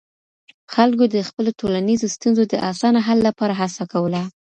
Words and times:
خلګو 0.73 1.05
د 1.15 1.17
خپلو 1.27 1.49
ټولنيزو 1.59 2.07
ستونزو 2.15 2.43
د 2.47 2.53
اسانه 2.71 2.99
حل 3.07 3.19
لپاره 3.27 3.53
هڅه 3.61 3.83
کوله. 3.93 4.21